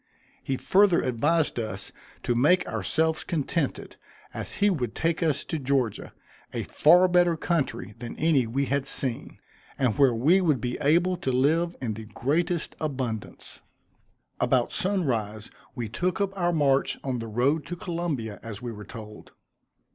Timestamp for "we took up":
15.75-16.35